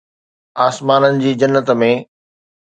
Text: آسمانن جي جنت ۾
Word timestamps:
آسمانن 0.65 1.13
جي 1.25 1.31
جنت 1.45 1.69
۾ 1.83 1.91